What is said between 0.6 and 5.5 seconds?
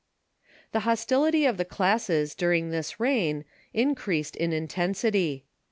The hostility of the classes during this reign increased in intensity.